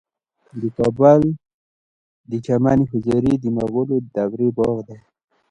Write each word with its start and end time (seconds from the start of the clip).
د 0.59 0.61
کابل 0.77 1.21
د 2.29 2.31
چمن 2.45 2.79
حضوري 2.91 3.33
د 3.39 3.45
مغلو 3.57 3.97
دورې 4.15 4.47
باغ 4.57 4.77
دی 4.87 4.97